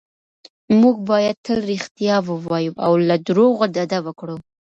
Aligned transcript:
موږ 0.79 0.95
باید 1.09 1.35
تل 1.45 1.59
رښتیا 1.71 2.15
ووایو 2.27 2.73
او 2.85 2.91
له 3.07 3.15
درواغو 3.25 3.65
ډډه 3.75 3.99
وکړو. 4.05 4.35